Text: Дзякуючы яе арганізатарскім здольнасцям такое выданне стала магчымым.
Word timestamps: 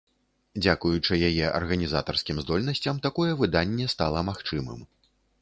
Дзякуючы 0.63 1.19
яе 1.29 1.45
арганізатарскім 1.59 2.41
здольнасцям 2.45 2.95
такое 3.05 3.29
выданне 3.43 3.85
стала 3.95 4.27
магчымым. 4.33 4.83